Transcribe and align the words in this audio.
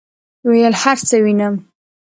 ویل 0.49 0.73
هرڅه 0.81 1.17
وینم، 1.23 1.55